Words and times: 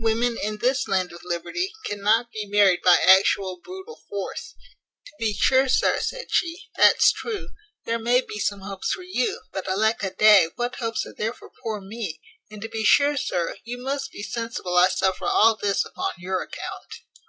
Women 0.00 0.36
in 0.42 0.58
this 0.58 0.88
land 0.88 1.12
of 1.12 1.22
liberty, 1.22 1.70
cannot 1.84 2.32
be 2.32 2.46
married 2.46 2.80
by 2.82 2.96
actual 2.96 3.60
brutal 3.62 4.00
force." 4.08 4.56
"To 5.06 5.12
be 5.20 5.32
sure, 5.32 5.68
sir," 5.68 6.00
said 6.00 6.32
she, 6.32 6.64
"that's 6.76 7.12
true. 7.12 7.50
There 7.84 8.00
may 8.00 8.22
be 8.22 8.40
some 8.40 8.62
hopes 8.62 8.90
for 8.90 9.04
you; 9.04 9.42
but 9.52 9.68
alack 9.68 10.02
a 10.02 10.10
day! 10.10 10.50
what 10.56 10.74
hopes 10.80 11.06
are 11.06 11.14
there 11.16 11.32
for 11.32 11.52
poor 11.62 11.80
me? 11.80 12.20
And 12.50 12.60
to 12.62 12.68
be 12.68 12.82
sure, 12.82 13.16
sir, 13.16 13.54
you 13.62 13.78
must 13.80 14.10
be 14.10 14.24
sensible 14.24 14.76
I 14.76 14.88
suffer 14.88 15.26
all 15.26 15.54
this 15.54 15.84
upon 15.84 16.14
your 16.18 16.42
account. 16.42 17.02